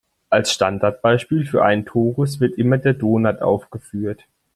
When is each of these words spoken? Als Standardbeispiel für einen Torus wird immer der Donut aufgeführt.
Als 0.31 0.51
Standardbeispiel 0.51 1.45
für 1.45 1.63
einen 1.63 1.85
Torus 1.85 2.39
wird 2.39 2.57
immer 2.57 2.79
der 2.79 2.93
Donut 2.95 3.43
aufgeführt. 3.43 4.23